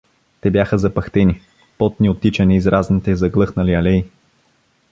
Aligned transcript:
Те 0.41 0.51
бяха 0.51 0.77
запъхтени, 0.77 1.41
потни 1.77 2.09
от 2.09 2.21
тичане 2.21 2.57
из 2.57 2.67
разните 2.67 3.15
заглъхнали 3.15 3.73
алеи. 3.73 4.05